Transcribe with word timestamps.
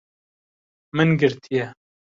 Min 0.97 1.13
girtiye 1.17 1.73